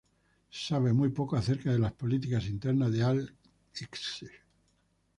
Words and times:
Se 0.49 0.69
sabe 0.73 0.93
muy 0.93 1.09
poco 1.09 1.35
acerca 1.35 1.71
de 1.71 1.77
las 1.77 1.91
políticas 1.93 2.47
internas 2.47 2.91
de 2.91 3.03
al-Ikhshid. 3.03 4.29